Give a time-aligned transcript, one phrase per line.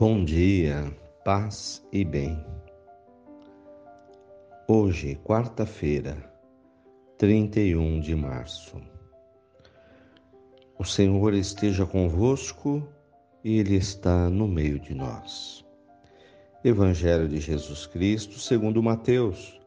[0.00, 0.90] Bom dia,
[1.26, 2.42] paz e bem.
[4.66, 6.16] Hoje, quarta-feira,
[7.18, 8.80] 31 de março.
[10.78, 12.82] O Senhor esteja convosco
[13.44, 15.62] e Ele está no meio de nós.
[16.64, 19.60] Evangelho de Jesus Cristo, segundo Mateus,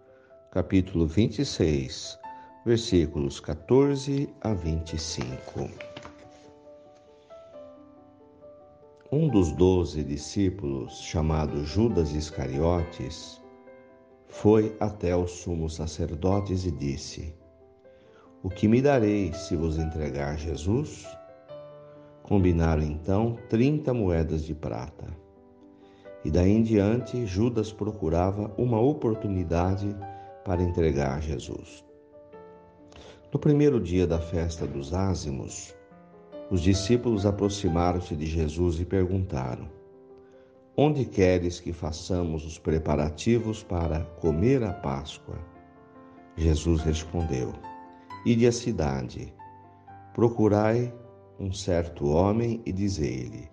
[0.49, 2.17] capítulo 26,
[2.65, 5.92] versículos 14 a 25.
[9.15, 13.39] Um dos doze discípulos, chamado Judas Iscariotes,
[14.25, 17.31] foi até os sumos sacerdotes e disse:
[18.41, 21.05] O que me dareis se vos entregar Jesus?
[22.23, 25.05] Combinaram então trinta moedas de prata.
[26.25, 29.95] E daí em diante, Judas procurava uma oportunidade
[30.43, 31.85] para entregar Jesus.
[33.31, 35.75] No primeiro dia da festa dos ázimos,
[36.53, 39.67] os discípulos aproximaram-se de Jesus e perguntaram:
[40.77, 45.39] Onde queres que façamos os preparativos para comer a Páscoa?
[46.37, 47.53] Jesus respondeu:
[48.23, 49.33] Ide à cidade,
[50.13, 50.93] procurai
[51.39, 53.49] um certo homem e dizei-lhe: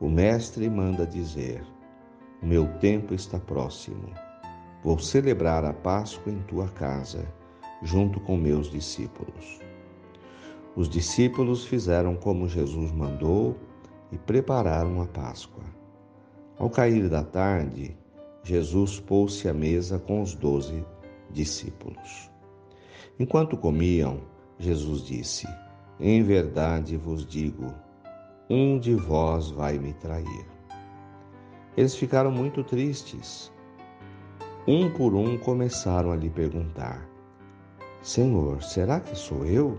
[0.00, 1.62] O mestre manda dizer:
[2.42, 4.08] O meu tempo está próximo.
[4.82, 7.30] Vou celebrar a Páscoa em tua casa,
[7.82, 9.63] junto com meus discípulos.
[10.76, 13.56] Os discípulos fizeram como Jesus mandou
[14.10, 15.62] e prepararam a Páscoa.
[16.58, 17.96] Ao cair da tarde,
[18.42, 20.84] Jesus pôs-se à mesa com os doze
[21.30, 22.30] discípulos.
[23.18, 24.20] Enquanto comiam,
[24.58, 25.46] Jesus disse:
[26.00, 27.72] Em verdade vos digo,
[28.50, 30.46] um de vós vai me trair.
[31.76, 33.52] Eles ficaram muito tristes.
[34.66, 37.08] Um por um começaram a lhe perguntar:
[38.02, 39.78] Senhor, será que sou eu?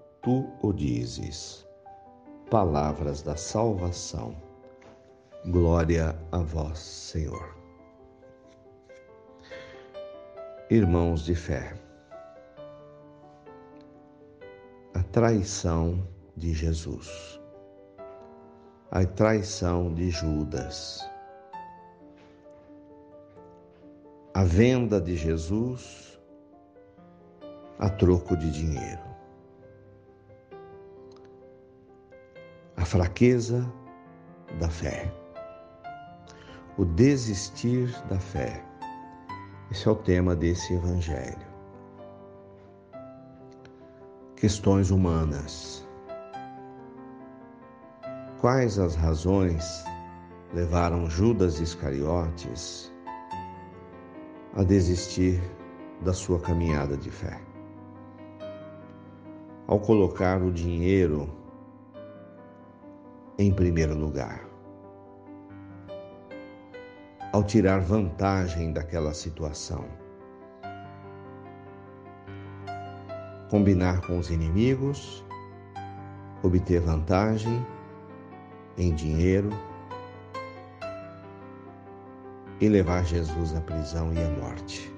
[0.21, 1.67] tu o dizes.
[2.49, 4.35] Palavras da salvação.
[5.45, 7.55] Glória a vós, Senhor.
[10.69, 11.73] Irmãos de fé,
[14.93, 17.41] a traição de Jesus,
[18.89, 21.05] a traição de Judas,
[24.33, 26.11] a venda de Jesus
[27.81, 29.10] a troco de dinheiro.
[32.81, 33.71] A fraqueza
[34.59, 35.13] da fé,
[36.79, 38.65] o desistir da fé.
[39.69, 41.45] Esse é o tema desse evangelho.
[44.35, 45.87] Questões humanas.
[48.39, 49.85] Quais as razões
[50.51, 52.91] levaram Judas Iscariotes
[54.55, 55.39] a desistir
[56.01, 57.39] da sua caminhada de fé?
[59.67, 61.40] Ao colocar o dinheiro
[63.41, 64.47] em primeiro lugar.
[67.33, 69.83] Ao tirar vantagem daquela situação,
[73.49, 75.25] combinar com os inimigos,
[76.43, 77.65] obter vantagem
[78.77, 79.49] em dinheiro
[82.59, 84.93] e levar Jesus à prisão e à morte.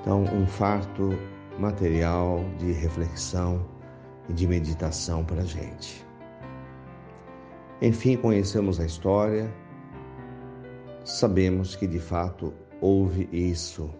[0.00, 1.18] Então, um farto
[1.58, 3.64] material de reflexão
[4.28, 6.06] e de meditação para a gente.
[7.82, 9.50] Enfim, conhecemos a história,
[11.04, 13.90] sabemos que de fato houve isso.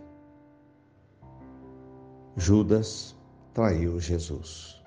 [2.37, 3.17] Judas
[3.55, 4.83] traiu Jesus,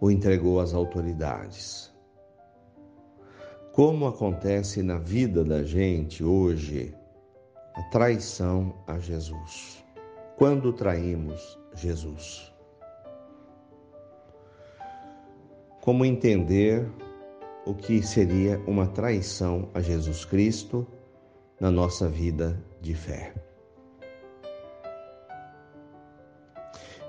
[0.00, 1.94] o entregou às autoridades.
[3.72, 6.94] Como acontece na vida da gente hoje
[7.74, 9.84] a traição a Jesus?
[10.38, 12.55] Quando traímos Jesus?
[15.86, 16.84] Como entender
[17.64, 20.84] o que seria uma traição a Jesus Cristo
[21.60, 23.32] na nossa vida de fé.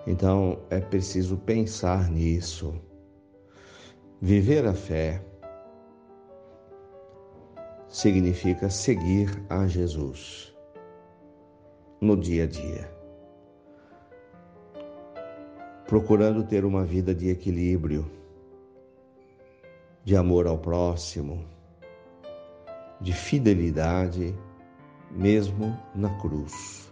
[0.05, 2.79] Então é preciso pensar nisso.
[4.21, 5.25] Viver a fé
[7.87, 10.55] significa seguir a Jesus
[11.99, 12.91] no dia a dia,
[15.87, 18.16] procurando ter uma vida de equilíbrio
[20.07, 21.43] de amor ao próximo,
[23.01, 24.33] de fidelidade,
[25.11, 26.89] mesmo na cruz.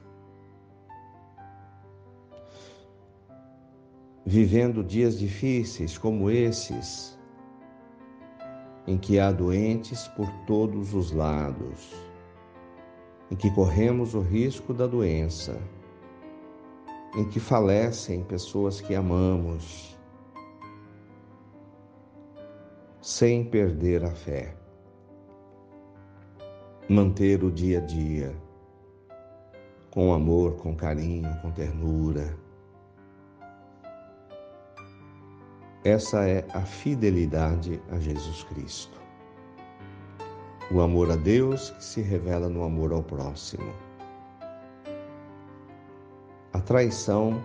[4.26, 7.18] Vivendo dias difíceis como esses,
[8.86, 11.96] em que há doentes por todos os lados,
[13.32, 15.58] em que corremos o risco da doença,
[17.16, 19.95] em que falecem pessoas que amamos,
[23.06, 24.58] sem perder a fé.
[26.90, 28.36] Manter o dia a dia
[29.92, 32.36] com amor, com carinho, com ternura.
[35.84, 39.00] Essa é a fidelidade a Jesus Cristo.
[40.72, 43.72] O amor a Deus que se revela no amor ao próximo.
[46.54, 47.40] A traição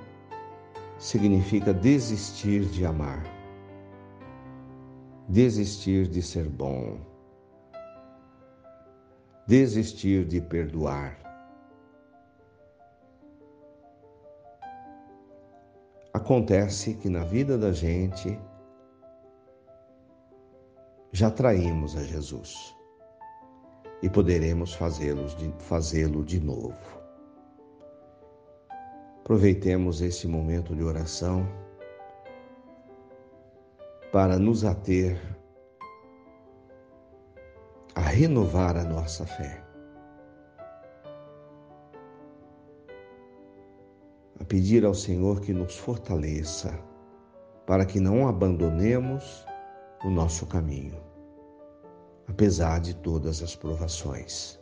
[0.98, 3.39] significa desistir de amar,
[5.30, 6.98] desistir de ser bom,
[9.46, 11.16] desistir de perdoar.
[16.12, 18.36] Acontece que na vida da gente
[21.12, 22.76] já traímos a Jesus
[24.02, 26.76] e poderemos fazê-lo de, fazê de novo.
[29.20, 31.46] Aproveitemos esse momento de oração
[34.12, 35.20] para nos ater
[37.94, 39.64] a renovar a nossa fé.
[44.40, 46.76] A pedir ao Senhor que nos fortaleça
[47.66, 49.46] para que não abandonemos
[50.02, 51.00] o nosso caminho,
[52.26, 54.58] apesar de todas as provações.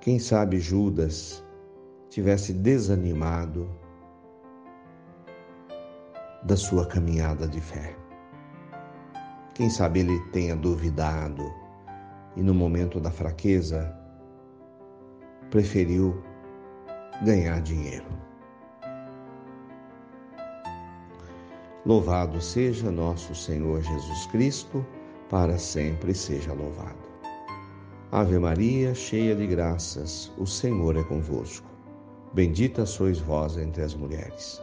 [0.00, 1.44] Quem sabe Judas
[2.08, 3.81] tivesse desanimado
[6.44, 7.96] da sua caminhada de fé.
[9.54, 11.52] Quem sabe ele tenha duvidado
[12.36, 13.94] e no momento da fraqueza
[15.50, 16.22] preferiu
[17.24, 18.06] ganhar dinheiro.
[21.84, 24.86] Louvado seja nosso Senhor Jesus Cristo,
[25.28, 27.02] para sempre seja louvado.
[28.12, 31.68] Ave Maria, cheia de graças, o Senhor é convosco.
[32.34, 34.62] Bendita sois vós entre as mulheres.